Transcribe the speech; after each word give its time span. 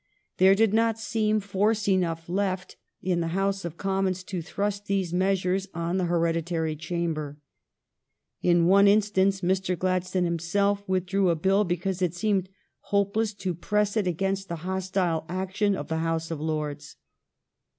There 0.37 0.55
did 0.55 0.73
not 0.73 0.97
seem 0.97 1.39
force 1.39 1.87
enough 1.87 2.27
left 2.27 2.75
in 3.03 3.19
the 3.19 3.27
House 3.37 3.63
of 3.63 3.77
Commons 3.77 4.23
to 4.23 4.41
thrust 4.41 4.87
these 4.87 5.13
measures 5.13 5.67
on 5.75 5.97
the 5.99 6.05
Heredi 6.05 6.41
tary 6.43 6.75
Chamber. 6.75 7.37
In 8.41 8.65
one 8.65 8.87
instance 8.87 9.41
Mr. 9.41 9.77
Gladstone 9.77 10.23
himself 10.25 10.81
withdrew 10.89 11.29
a 11.29 11.35
bill 11.35 11.65
because 11.65 12.01
it 12.01 12.15
seemed 12.15 12.49
hopeless 12.79 13.35
to 13.35 13.53
press 13.53 13.95
it 13.95 14.07
on 14.07 14.11
against 14.11 14.49
the 14.49 14.55
hostile 14.65 15.23
action 15.29 15.75
of 15.75 15.87
the 15.87 15.97
House 15.97 16.31
of 16.31 16.41
Lords. 16.41 16.95